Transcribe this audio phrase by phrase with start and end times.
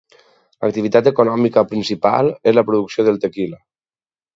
[0.65, 3.67] L'activitat econòmica principal és la producció del tequila.